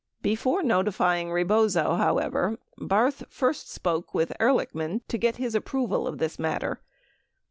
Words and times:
6 0.21 0.21
Before 0.23 0.63
notifying 0.63 1.31
Rebozo, 1.31 1.93
however, 1.93 2.57
Barth 2.79 3.23
first 3.29 3.69
spoke 3.71 4.15
with 4.15 4.33
Ehrlichman 4.39 5.01
to 5.09 5.17
get 5.19 5.35
his 5.35 5.53
aproval 5.53 6.07
of 6.07 6.17
this 6.17 6.39
matter. 6.39 6.81